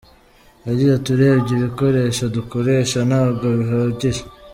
Yagize 0.67 0.93
“Urebye 1.13 1.51
ibikoresho 1.55 2.23
dukoresha 2.35 2.99
ntabwo 3.09 3.45
bihagije. 3.57 4.21